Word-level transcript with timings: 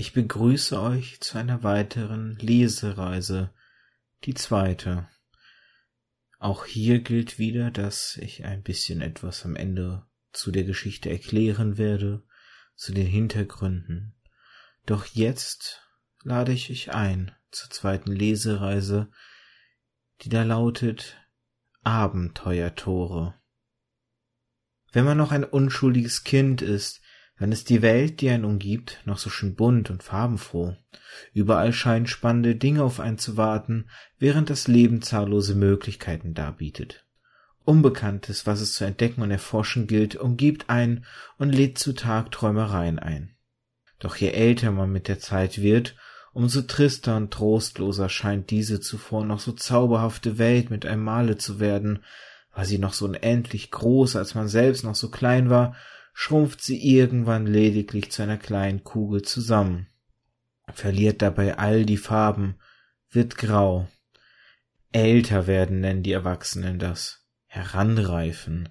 Ich 0.00 0.12
begrüße 0.12 0.80
euch 0.80 1.18
zu 1.18 1.38
einer 1.38 1.64
weiteren 1.64 2.36
Lesereise, 2.36 3.52
die 4.22 4.34
zweite. 4.34 5.08
Auch 6.38 6.66
hier 6.66 7.00
gilt 7.00 7.40
wieder, 7.40 7.72
dass 7.72 8.16
ich 8.16 8.44
ein 8.44 8.62
bisschen 8.62 9.00
etwas 9.00 9.44
am 9.44 9.56
Ende 9.56 10.06
zu 10.30 10.52
der 10.52 10.62
Geschichte 10.62 11.10
erklären 11.10 11.78
werde, 11.78 12.22
zu 12.76 12.94
den 12.94 13.08
Hintergründen. 13.08 14.14
Doch 14.86 15.04
jetzt 15.04 15.82
lade 16.22 16.52
ich 16.52 16.70
euch 16.70 16.94
ein 16.94 17.32
zur 17.50 17.70
zweiten 17.70 18.12
Lesereise, 18.12 19.10
die 20.20 20.28
da 20.28 20.44
lautet 20.44 21.16
Abenteuertore. 21.82 23.34
Wenn 24.92 25.04
man 25.04 25.18
noch 25.18 25.32
ein 25.32 25.42
unschuldiges 25.42 26.22
Kind 26.22 26.62
ist, 26.62 27.00
dann 27.38 27.52
ist 27.52 27.70
die 27.70 27.82
Welt, 27.82 28.20
die 28.20 28.30
einen 28.30 28.44
umgibt, 28.44 29.00
noch 29.04 29.18
so 29.18 29.30
schön 29.30 29.54
bunt 29.54 29.90
und 29.90 30.02
farbenfroh. 30.02 30.76
Überall 31.32 31.72
scheinen 31.72 32.06
spannende 32.06 32.56
Dinge 32.56 32.82
auf 32.82 33.00
einen 33.00 33.18
zu 33.18 33.36
warten, 33.36 33.88
während 34.18 34.50
das 34.50 34.66
Leben 34.66 35.02
zahllose 35.02 35.54
Möglichkeiten 35.54 36.34
darbietet. 36.34 37.04
Unbekanntes, 37.64 38.46
was 38.46 38.60
es 38.60 38.72
zu 38.72 38.84
entdecken 38.84 39.22
und 39.22 39.30
erforschen 39.30 39.86
gilt, 39.86 40.16
umgibt 40.16 40.68
einen 40.68 41.04
und 41.36 41.54
lädt 41.54 41.78
zu 41.78 41.92
Tagträumereien 41.92 42.98
ein. 42.98 43.36
Doch 44.00 44.16
je 44.16 44.30
älter 44.30 44.72
man 44.72 44.90
mit 44.90 45.06
der 45.06 45.18
Zeit 45.18 45.60
wird, 45.60 45.94
umso 46.32 46.62
trister 46.62 47.16
und 47.16 47.32
trostloser 47.32 48.08
scheint 48.08 48.50
diese 48.50 48.80
zuvor 48.80 49.24
noch 49.24 49.40
so 49.40 49.52
zauberhafte 49.52 50.38
Welt 50.38 50.70
mit 50.70 50.86
einem 50.86 51.04
Male 51.04 51.36
zu 51.36 51.60
werden, 51.60 52.04
war 52.54 52.64
sie 52.64 52.78
noch 52.78 52.94
so 52.94 53.04
unendlich 53.04 53.70
groß, 53.70 54.16
als 54.16 54.34
man 54.34 54.48
selbst 54.48 54.82
noch 54.82 54.94
so 54.94 55.10
klein 55.10 55.50
war 55.50 55.76
schrumpft 56.20 56.60
sie 56.60 56.84
irgendwann 56.84 57.46
lediglich 57.46 58.10
zu 58.10 58.24
einer 58.24 58.38
kleinen 58.38 58.82
Kugel 58.82 59.22
zusammen, 59.22 59.86
verliert 60.74 61.22
dabei 61.22 61.58
all 61.58 61.86
die 61.86 61.96
Farben, 61.96 62.56
wird 63.08 63.36
grau. 63.36 63.86
Älter 64.90 65.46
werden 65.46 65.78
nennen 65.78 66.02
die 66.02 66.10
Erwachsenen 66.10 66.80
das, 66.80 67.24
heranreifen, 67.46 68.68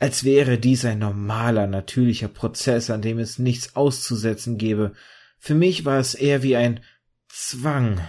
als 0.00 0.24
wäre 0.24 0.58
dies 0.58 0.84
ein 0.84 0.98
normaler, 0.98 1.68
natürlicher 1.68 2.26
Prozess, 2.26 2.90
an 2.90 3.00
dem 3.00 3.20
es 3.20 3.38
nichts 3.38 3.76
auszusetzen 3.76 4.58
gäbe. 4.58 4.92
Für 5.38 5.54
mich 5.54 5.84
war 5.84 6.00
es 6.00 6.14
eher 6.14 6.42
wie 6.42 6.56
ein 6.56 6.80
Zwang. 7.28 8.00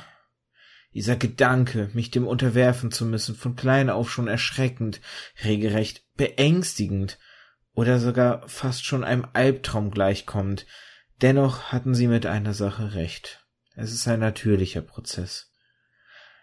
Dieser 0.95 1.15
Gedanke, 1.15 1.91
mich 1.93 2.09
dem 2.09 2.25
unterwerfen 2.25 2.91
zu 2.91 3.05
müssen, 3.05 3.35
von 3.35 3.55
klein 3.55 3.91
auf 3.91 4.11
schon 4.11 4.27
erschreckend, 4.27 4.99
regelrecht 5.43 6.03
beängstigend, 6.15 7.19
oder 7.73 7.99
sogar 7.99 8.47
fast 8.47 8.85
schon 8.85 9.03
einem 9.03 9.27
Albtraum 9.33 9.91
gleichkommt. 9.91 10.65
Dennoch 11.21 11.71
hatten 11.71 11.95
sie 11.95 12.07
mit 12.07 12.25
einer 12.25 12.53
Sache 12.53 12.93
recht. 12.93 13.45
Es 13.75 13.93
ist 13.93 14.07
ein 14.07 14.19
natürlicher 14.19 14.81
Prozess. 14.81 15.51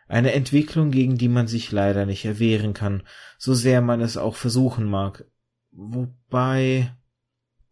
Eine 0.08 0.32
Entwicklung, 0.32 0.90
gegen 0.90 1.18
die 1.18 1.28
man 1.28 1.46
sich 1.46 1.70
leider 1.70 2.04
nicht 2.04 2.24
erwehren 2.24 2.74
kann, 2.74 3.04
so 3.38 3.54
sehr 3.54 3.80
man 3.80 4.00
es 4.00 4.16
auch 4.16 4.34
versuchen 4.34 4.84
mag. 4.84 5.24
Wobei, 5.70 6.92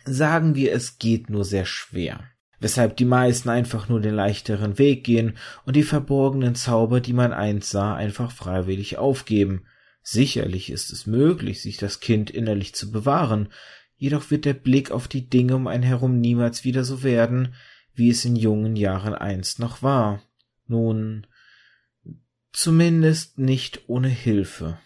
sagen 0.04 0.54
wir, 0.54 0.72
es 0.72 0.98
geht 0.98 1.30
nur 1.30 1.44
sehr 1.44 1.66
schwer. 1.66 2.20
Weshalb 2.60 2.96
die 2.96 3.04
meisten 3.04 3.48
einfach 3.48 3.88
nur 3.88 4.00
den 4.00 4.14
leichteren 4.14 4.78
Weg 4.78 5.04
gehen 5.04 5.36
und 5.64 5.74
die 5.74 5.82
verborgenen 5.82 6.54
Zauber, 6.54 7.00
die 7.00 7.12
man 7.12 7.32
einst 7.32 7.70
sah, 7.70 7.94
einfach 7.94 8.30
freiwillig 8.30 8.98
aufgeben– 8.98 9.66
Sicherlich 10.10 10.70
ist 10.70 10.90
es 10.90 11.06
möglich, 11.06 11.60
sich 11.60 11.76
das 11.76 12.00
Kind 12.00 12.30
innerlich 12.30 12.74
zu 12.74 12.90
bewahren, 12.90 13.52
jedoch 13.98 14.30
wird 14.30 14.46
der 14.46 14.54
Blick 14.54 14.90
auf 14.90 15.06
die 15.06 15.28
Dinge 15.28 15.54
um 15.54 15.66
einen 15.66 15.82
herum 15.82 16.18
niemals 16.18 16.64
wieder 16.64 16.82
so 16.82 17.02
werden, 17.02 17.54
wie 17.92 18.08
es 18.08 18.24
in 18.24 18.34
jungen 18.34 18.74
Jahren 18.74 19.14
einst 19.14 19.58
noch 19.58 19.82
war. 19.82 20.22
Nun, 20.66 21.26
zumindest 22.54 23.38
nicht 23.38 23.86
ohne 23.90 24.08
Hilfe. 24.08 24.78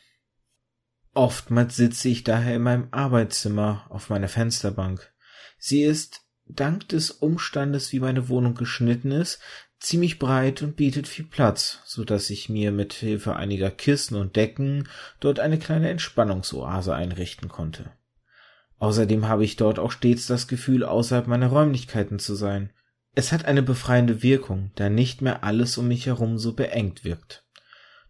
Oftmals 1.15 1.77
sitze 1.77 2.09
ich 2.09 2.25
daher 2.25 2.57
in 2.57 2.63
meinem 2.63 2.89
Arbeitszimmer 2.91 3.87
auf 3.91 4.11
meiner 4.11 4.29
Fensterbank. 4.29 5.13
Sie 5.57 5.85
ist, 5.85 6.23
dank 6.47 6.89
des 6.89 7.13
Umstandes, 7.13 7.93
wie 7.93 8.01
meine 8.01 8.29
Wohnung 8.29 8.57
geschnitten 8.57 9.13
ist, 9.13 9.39
ziemlich 9.83 10.19
breit 10.19 10.63
und 10.63 10.77
bietet 10.77 11.09
viel 11.09 11.25
Platz, 11.25 11.81
so 11.85 12.05
dass 12.05 12.31
ich 12.31 12.49
mir 12.49 12.71
mit 12.71 12.93
Hilfe 12.93 13.37
einiger 13.37 13.71
Kissen 13.71 14.17
und 14.17 14.37
Decken 14.37 14.89
dort 15.21 15.41
eine 15.41 15.59
kleine 15.59 15.91
Entspannungsoase 15.91 16.95
einrichten 16.95 17.49
konnte. 17.49 17.91
Außerdem 18.79 19.29
habe 19.29 19.45
ich 19.45 19.57
dort 19.57 19.79
auch 19.79 19.93
stets 19.93 20.27
das 20.27 20.49
Gefühl, 20.49 20.85
außerhalb 20.85 21.27
meiner 21.27 21.49
Räumlichkeiten 21.49 22.19
zu 22.19 22.35
sein. 22.35 22.71
Es 23.15 23.33
hat 23.33 23.45
eine 23.45 23.63
befreiende 23.63 24.23
Wirkung, 24.23 24.71
da 24.77 24.89
nicht 24.89 25.21
mehr 25.21 25.45
alles 25.45 25.77
um 25.79 25.89
mich 25.89 26.07
herum 26.07 26.39
so 26.39 26.55
beengt 26.55 27.05
wirkt. 27.05 27.45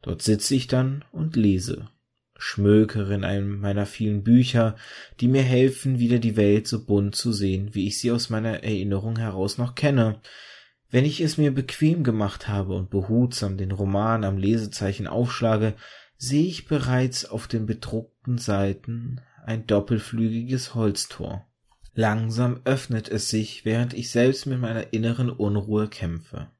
Dort 0.02 0.22
sitze 0.22 0.54
ich 0.54 0.66
dann 0.66 1.04
und 1.10 1.36
lese, 1.36 1.88
schmökere 2.36 3.14
in 3.14 3.24
einem 3.24 3.60
meiner 3.60 3.86
vielen 3.86 4.22
Bücher, 4.22 4.76
die 5.20 5.28
mir 5.28 5.42
helfen, 5.42 5.98
wieder 5.98 6.18
die 6.18 6.36
Welt 6.36 6.66
so 6.66 6.84
bunt 6.84 7.14
zu 7.14 7.32
sehen, 7.32 7.74
wie 7.74 7.86
ich 7.86 7.98
sie 7.98 8.10
aus 8.10 8.30
meiner 8.30 8.62
Erinnerung 8.62 9.18
heraus 9.18 9.58
noch 9.58 9.74
kenne, 9.74 10.20
wenn 10.92 11.06
ich 11.06 11.20
es 11.22 11.38
mir 11.38 11.52
bequem 11.52 12.04
gemacht 12.04 12.48
habe 12.48 12.74
und 12.74 12.90
behutsam 12.90 13.56
den 13.56 13.72
Roman 13.72 14.24
am 14.24 14.36
Lesezeichen 14.36 15.06
aufschlage, 15.06 15.74
sehe 16.18 16.46
ich 16.46 16.66
bereits 16.66 17.24
auf 17.24 17.48
den 17.48 17.64
bedruckten 17.66 18.36
Seiten 18.36 19.20
ein 19.44 19.66
doppelflügiges 19.66 20.74
Holztor. 20.74 21.48
Langsam 21.94 22.60
öffnet 22.64 23.08
es 23.08 23.30
sich, 23.30 23.64
während 23.64 23.94
ich 23.94 24.10
selbst 24.10 24.46
mit 24.46 24.60
meiner 24.60 24.92
inneren 24.92 25.30
Unruhe 25.30 25.88
kämpfe. 25.88 26.50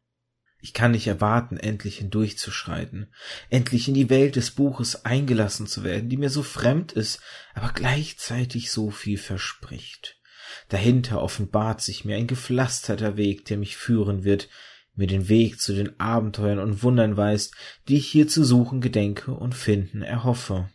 Ich 0.61 0.73
kann 0.73 0.93
nicht 0.93 1.09
erwarten, 1.09 1.59
endlich 1.59 1.99
hindurchzuschreiten, 1.99 3.13
endlich 3.51 3.89
in 3.89 3.95
die 3.95 4.09
Welt 4.09 4.37
des 4.37 4.53
Buches 4.53 5.05
eingelassen 5.05 5.67
zu 5.67 5.85
werden, 5.85 6.09
die 6.09 6.17
mir 6.17 6.31
so 6.31 6.43
fremd 6.43 6.93
ist, 6.93 7.21
aber 7.53 7.73
gleichzeitig 7.73 8.71
so 8.71 8.91
viel 8.91 9.19
verspricht. 9.19 10.22
Dahinter 10.69 11.23
offenbart 11.23 11.81
sich 11.81 12.05
mir 12.05 12.17
ein 12.17 12.27
gepflasterter 12.27 13.17
Weg, 13.17 13.45
der 13.45 13.59
mich 13.59 13.77
führen 13.77 14.25
wird, 14.25 14.49
mir 14.95 15.07
den 15.07 15.29
Weg 15.29 15.61
zu 15.61 15.75
den 15.75 15.99
Abenteuern 15.99 16.59
und 16.59 16.83
Wundern 16.83 17.17
weist, 17.17 17.55
die 17.89 17.97
ich 17.97 18.09
hier 18.09 18.29
zu 18.29 18.45
suchen 18.45 18.81
gedenke 18.81 19.33
und 19.33 19.55
finden 19.55 20.03
erhoffe. 20.03 20.69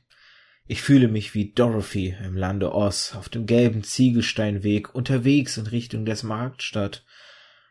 Ich 0.69 0.81
fühle 0.81 1.07
mich 1.07 1.33
wie 1.33 1.53
Dorothy 1.53 2.15
im 2.25 2.35
Lande 2.35 2.73
Oz 2.73 3.13
auf 3.15 3.29
dem 3.29 3.45
gelben 3.45 3.83
Ziegelsteinweg 3.83 4.93
unterwegs 4.93 5.57
in 5.57 5.67
Richtung 5.67 6.03
der 6.03 6.17
Marktstadt. 6.23 7.05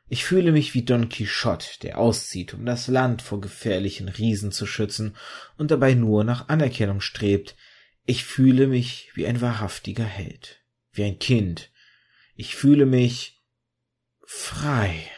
Ich 0.08 0.24
fühle 0.24 0.52
mich 0.52 0.72
wie 0.72 0.84
Don 0.84 1.08
Quixote, 1.08 1.80
der 1.82 1.98
auszieht, 1.98 2.54
um 2.54 2.64
das 2.64 2.86
Land 2.86 3.20
vor 3.20 3.40
gefährlichen 3.40 4.08
Riesen 4.08 4.52
zu 4.52 4.64
schützen 4.64 5.16
und 5.58 5.72
dabei 5.72 5.94
nur 5.94 6.24
nach 6.24 6.48
Anerkennung 6.48 7.00
strebt. 7.00 7.56
Ich 8.06 8.24
fühle 8.24 8.66
mich 8.68 9.10
wie 9.14 9.26
ein 9.26 9.40
wahrhaftiger 9.40 10.04
Held, 10.04 10.60
wie 10.92 11.04
ein 11.04 11.18
Kind, 11.18 11.70
ich 12.36 12.54
fühle 12.54 12.86
mich 12.86 13.42
frei. 14.24 15.10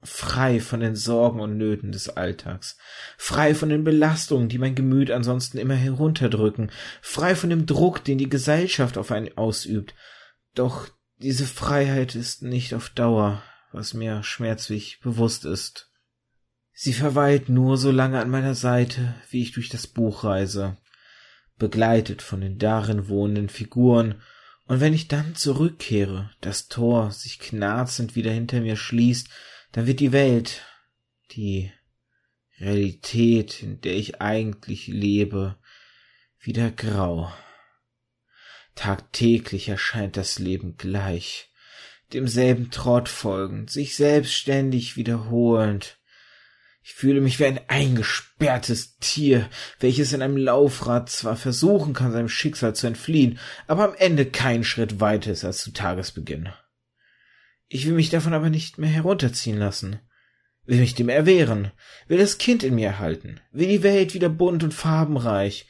Frei 0.00 0.60
von 0.60 0.78
den 0.78 0.94
Sorgen 0.94 1.40
und 1.40 1.56
Nöten 1.56 1.90
des 1.90 2.08
Alltags, 2.08 2.78
frei 3.16 3.52
von 3.54 3.68
den 3.68 3.82
Belastungen, 3.82 4.48
die 4.48 4.58
mein 4.58 4.76
Gemüt 4.76 5.10
ansonsten 5.10 5.58
immer 5.58 5.74
herunterdrücken, 5.74 6.70
frei 7.02 7.34
von 7.34 7.50
dem 7.50 7.66
Druck, 7.66 8.04
den 8.04 8.16
die 8.16 8.28
Gesellschaft 8.28 8.96
auf 8.96 9.10
einen 9.10 9.36
ausübt. 9.36 9.96
Doch 10.54 10.88
diese 11.16 11.46
Freiheit 11.46 12.14
ist 12.14 12.42
nicht 12.42 12.74
auf 12.74 12.90
Dauer, 12.90 13.42
was 13.72 13.92
mir 13.92 14.22
schmerzlich 14.22 15.00
bewusst 15.00 15.44
ist. 15.44 15.90
Sie 16.72 16.92
verweilt 16.92 17.48
nur 17.48 17.76
so 17.76 17.90
lange 17.90 18.20
an 18.20 18.30
meiner 18.30 18.54
Seite, 18.54 19.16
wie 19.30 19.42
ich 19.42 19.50
durch 19.50 19.68
das 19.68 19.88
Buch 19.88 20.22
reise, 20.22 20.76
begleitet 21.58 22.22
von 22.22 22.40
den 22.40 22.58
darin 22.58 23.08
wohnenden 23.08 23.48
Figuren 23.48 24.22
und 24.68 24.80
wenn 24.80 24.92
ich 24.92 25.08
dann 25.08 25.34
zurückkehre, 25.34 26.30
das 26.42 26.68
Tor 26.68 27.10
sich 27.10 27.38
knarzend 27.38 28.14
wieder 28.14 28.30
hinter 28.30 28.60
mir 28.60 28.76
schließt, 28.76 29.28
dann 29.72 29.86
wird 29.86 30.00
die 30.00 30.12
Welt, 30.12 30.62
die 31.32 31.72
Realität, 32.60 33.62
in 33.62 33.80
der 33.80 33.96
ich 33.96 34.20
eigentlich 34.20 34.86
lebe, 34.86 35.58
wieder 36.38 36.70
grau. 36.70 37.32
Tagtäglich 38.74 39.68
erscheint 39.68 40.16
das 40.18 40.38
Leben 40.38 40.76
gleich, 40.76 41.50
demselben 42.12 42.70
Trott 42.70 43.08
folgend, 43.08 43.70
sich 43.70 43.96
selbstständig 43.96 44.96
wiederholend, 44.96 45.98
ich 46.88 46.94
fühle 46.94 47.20
mich 47.20 47.38
wie 47.38 47.44
ein 47.44 47.60
eingesperrtes 47.68 48.96
Tier, 48.96 49.50
welches 49.78 50.14
in 50.14 50.22
einem 50.22 50.38
Laufrad 50.38 51.10
zwar 51.10 51.36
versuchen 51.36 51.92
kann, 51.92 52.12
seinem 52.12 52.30
Schicksal 52.30 52.74
zu 52.74 52.86
entfliehen, 52.86 53.38
aber 53.66 53.84
am 53.84 53.94
Ende 53.94 54.24
keinen 54.24 54.64
Schritt 54.64 54.98
weiter 54.98 55.32
ist 55.32 55.44
als 55.44 55.58
zu 55.58 55.72
Tagesbeginn. 55.72 56.48
Ich 57.68 57.86
will 57.86 57.92
mich 57.92 58.08
davon 58.08 58.32
aber 58.32 58.48
nicht 58.48 58.78
mehr 58.78 58.88
herunterziehen 58.88 59.58
lassen, 59.58 60.00
will 60.64 60.80
mich 60.80 60.94
dem 60.94 61.10
erwehren, 61.10 61.72
will 62.06 62.16
das 62.16 62.38
Kind 62.38 62.62
in 62.62 62.74
mir 62.74 62.86
erhalten, 62.86 63.38
will 63.52 63.68
die 63.68 63.82
Welt 63.82 64.14
wieder 64.14 64.30
bunt 64.30 64.64
und 64.64 64.72
farbenreich, 64.72 65.68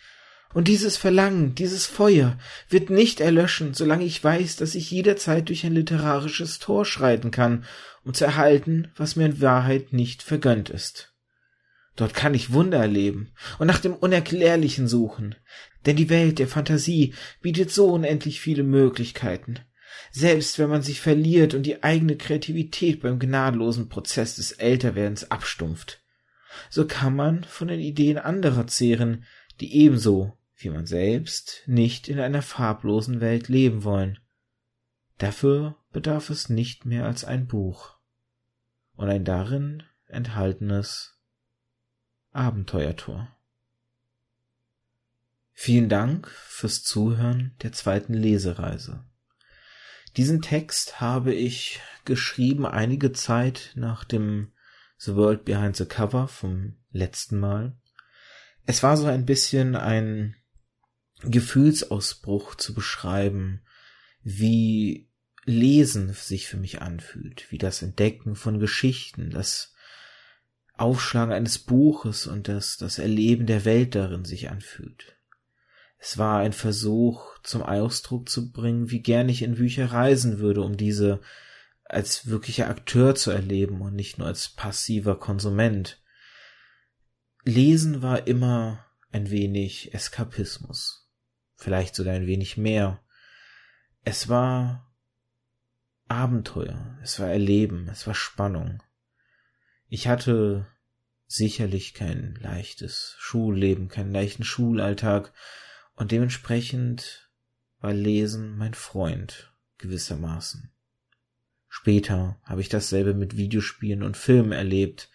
und 0.54 0.68
dieses 0.68 0.96
Verlangen, 0.96 1.54
dieses 1.54 1.86
Feuer 1.86 2.38
wird 2.68 2.90
nicht 2.90 3.20
erlöschen, 3.20 3.74
solange 3.74 4.04
ich 4.04 4.22
weiß, 4.22 4.56
dass 4.56 4.74
ich 4.74 4.90
jederzeit 4.90 5.48
durch 5.48 5.64
ein 5.66 5.74
literarisches 5.74 6.58
Tor 6.58 6.84
schreiten 6.84 7.30
kann 7.30 7.64
um 8.08 8.14
zu 8.14 8.24
erhalten, 8.24 8.90
was 8.96 9.16
mir 9.16 9.26
in 9.26 9.42
Wahrheit 9.42 9.92
nicht 9.92 10.22
vergönnt 10.22 10.70
ist. 10.70 11.12
Dort 11.94 12.14
kann 12.14 12.32
ich 12.32 12.54
Wunder 12.54 12.78
erleben 12.78 13.32
und 13.58 13.66
nach 13.66 13.80
dem 13.80 13.94
Unerklärlichen 13.94 14.88
suchen, 14.88 15.34
denn 15.84 15.96
die 15.96 16.08
Welt 16.08 16.38
der 16.38 16.48
Fantasie 16.48 17.12
bietet 17.42 17.70
so 17.70 17.88
unendlich 17.88 18.40
viele 18.40 18.62
Möglichkeiten. 18.62 19.58
Selbst 20.10 20.58
wenn 20.58 20.70
man 20.70 20.80
sich 20.80 21.02
verliert 21.02 21.52
und 21.52 21.64
die 21.64 21.82
eigene 21.82 22.16
Kreativität 22.16 23.02
beim 23.02 23.18
gnadenlosen 23.18 23.90
Prozess 23.90 24.36
des 24.36 24.52
Älterwerdens 24.52 25.30
abstumpft, 25.30 26.00
so 26.70 26.86
kann 26.86 27.14
man 27.14 27.44
von 27.44 27.68
den 27.68 27.80
Ideen 27.80 28.16
anderer 28.16 28.66
zehren, 28.68 29.26
die 29.60 29.76
ebenso 29.76 30.37
wie 30.58 30.70
man 30.70 30.86
selbst 30.86 31.62
nicht 31.66 32.08
in 32.08 32.18
einer 32.20 32.42
farblosen 32.42 33.20
Welt 33.20 33.48
leben 33.48 33.84
wollen. 33.84 34.18
Dafür 35.16 35.76
bedarf 35.92 36.30
es 36.30 36.48
nicht 36.48 36.84
mehr 36.84 37.04
als 37.04 37.24
ein 37.24 37.46
Buch 37.46 37.96
und 38.96 39.08
ein 39.08 39.24
darin 39.24 39.84
enthaltenes 40.06 41.16
Abenteuertor. 42.32 43.34
Vielen 45.52 45.88
Dank 45.88 46.28
fürs 46.28 46.82
Zuhören 46.82 47.56
der 47.62 47.72
zweiten 47.72 48.14
Lesereise. 48.14 49.04
Diesen 50.16 50.42
Text 50.42 51.00
habe 51.00 51.34
ich 51.34 51.80
geschrieben 52.04 52.66
einige 52.66 53.12
Zeit 53.12 53.72
nach 53.74 54.04
dem 54.04 54.52
The 54.98 55.14
World 55.14 55.44
Behind 55.44 55.76
the 55.76 55.84
Cover 55.84 56.26
vom 56.26 56.76
letzten 56.90 57.38
Mal. 57.38 57.76
Es 58.66 58.82
war 58.82 58.96
so 58.96 59.06
ein 59.06 59.24
bisschen 59.24 59.76
ein 59.76 60.34
Gefühlsausbruch 61.22 62.54
zu 62.54 62.74
beschreiben, 62.74 63.62
wie 64.22 65.08
Lesen 65.44 66.12
sich 66.12 66.46
für 66.46 66.58
mich 66.58 66.82
anfühlt, 66.82 67.50
wie 67.50 67.58
das 67.58 67.82
Entdecken 67.82 68.36
von 68.36 68.60
Geschichten, 68.60 69.30
das 69.30 69.74
Aufschlagen 70.74 71.32
eines 71.32 71.58
Buches 71.58 72.26
und 72.26 72.48
das, 72.48 72.76
das 72.76 72.98
Erleben 72.98 73.46
der 73.46 73.64
Welt 73.64 73.94
darin 73.94 74.24
sich 74.24 74.50
anfühlt. 74.50 75.16
Es 75.98 76.16
war 76.18 76.40
ein 76.40 76.52
Versuch 76.52 77.38
zum 77.42 77.62
Ausdruck 77.62 78.28
zu 78.28 78.52
bringen, 78.52 78.90
wie 78.90 79.00
gern 79.00 79.28
ich 79.28 79.42
in 79.42 79.56
Bücher 79.56 79.90
reisen 79.90 80.38
würde, 80.38 80.62
um 80.62 80.76
diese 80.76 81.20
als 81.84 82.26
wirklicher 82.26 82.68
Akteur 82.68 83.14
zu 83.14 83.30
erleben 83.30 83.80
und 83.80 83.94
nicht 83.94 84.18
nur 84.18 84.26
als 84.26 84.50
passiver 84.50 85.18
Konsument. 85.18 86.00
Lesen 87.44 88.02
war 88.02 88.26
immer 88.26 88.84
ein 89.10 89.30
wenig 89.30 89.94
Eskapismus, 89.94 91.07
vielleicht 91.58 91.94
sogar 91.94 92.14
ein 92.14 92.26
wenig 92.26 92.56
mehr. 92.56 93.02
Es 94.04 94.28
war 94.28 94.90
Abenteuer, 96.06 96.98
es 97.02 97.20
war 97.20 97.28
Erleben, 97.28 97.88
es 97.88 98.06
war 98.06 98.14
Spannung. 98.14 98.82
Ich 99.88 100.08
hatte 100.08 100.66
sicherlich 101.26 101.92
kein 101.92 102.34
leichtes 102.40 103.14
Schulleben, 103.18 103.88
keinen 103.88 104.12
leichten 104.12 104.44
Schulalltag 104.44 105.34
und 105.94 106.12
dementsprechend 106.12 107.30
war 107.80 107.92
Lesen 107.92 108.56
mein 108.56 108.74
Freund 108.74 109.52
gewissermaßen. 109.76 110.72
Später 111.68 112.40
habe 112.44 112.62
ich 112.62 112.70
dasselbe 112.70 113.14
mit 113.14 113.36
Videospielen 113.36 114.02
und 114.02 114.16
Filmen 114.16 114.52
erlebt. 114.52 115.10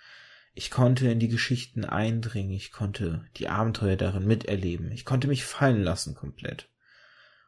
Ich 0.55 0.69
konnte 0.69 1.09
in 1.09 1.19
die 1.19 1.29
Geschichten 1.29 1.83
eindringen, 1.83 2.51
ich 2.51 2.71
konnte 2.71 3.25
die 3.37 3.49
Abenteuer 3.49 3.95
darin 3.95 4.25
miterleben, 4.25 4.91
ich 4.91 5.03
konnte 5.03 5.27
mich 5.27 5.43
fallen 5.43 5.81
lassen 5.81 6.13
komplett. 6.13 6.69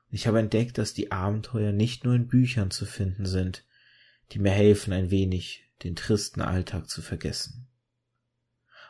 Und 0.09 0.15
ich 0.15 0.25
habe 0.25 0.39
entdeckt, 0.39 0.79
dass 0.79 0.93
die 0.93 1.11
Abenteuer 1.11 1.71
nicht 1.71 2.03
nur 2.03 2.15
in 2.15 2.27
Büchern 2.27 2.71
zu 2.71 2.85
finden 2.85 3.27
sind, 3.27 3.63
die 4.31 4.39
mir 4.39 4.51
helfen, 4.51 4.91
ein 4.91 5.11
wenig 5.11 5.65
den 5.83 5.95
tristen 5.95 6.41
Alltag 6.41 6.89
zu 6.89 7.03
vergessen. 7.03 7.67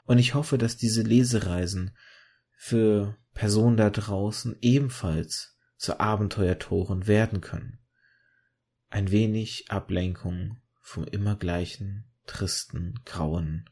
Und 0.06 0.18
ich 0.18 0.34
hoffe, 0.34 0.58
dass 0.58 0.78
diese 0.78 1.02
Lesereisen 1.02 1.96
für 2.56 3.18
Personen 3.34 3.76
da 3.76 3.90
draußen 3.90 4.56
ebenfalls 4.62 5.58
zu 5.76 6.00
Abenteuertoren 6.00 7.08
werden 7.08 7.42
können. 7.42 7.80
Ein 8.90 9.12
wenig 9.12 9.70
Ablenkung 9.72 10.62
vom 10.80 11.04
immer 11.04 11.36
gleichen, 11.36 12.06
tristen, 12.28 13.02
grauen 13.04 13.70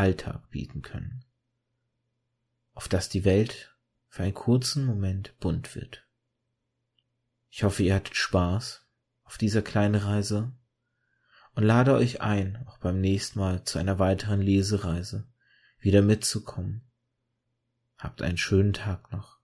Alltag 0.00 0.48
bieten 0.48 0.80
können. 0.80 1.26
Auf 2.72 2.88
dass 2.88 3.10
die 3.10 3.26
Welt 3.26 3.76
für 4.08 4.22
einen 4.22 4.32
kurzen 4.32 4.86
Moment 4.86 5.38
bunt 5.40 5.74
wird. 5.74 6.06
Ich 7.50 7.64
hoffe, 7.64 7.82
ihr 7.82 7.94
hattet 7.94 8.16
Spaß 8.16 8.86
auf 9.24 9.36
dieser 9.36 9.60
kleinen 9.60 9.96
Reise 9.96 10.52
und 11.54 11.64
lade 11.64 11.92
euch 11.92 12.22
ein, 12.22 12.66
auch 12.66 12.78
beim 12.78 13.02
nächsten 13.02 13.40
Mal 13.40 13.64
zu 13.64 13.78
einer 13.78 13.98
weiteren 13.98 14.40
Lesereise 14.40 15.30
wieder 15.80 16.00
mitzukommen. 16.00 16.90
Habt 17.98 18.22
einen 18.22 18.38
schönen 18.38 18.72
Tag 18.72 19.12
noch. 19.12 19.39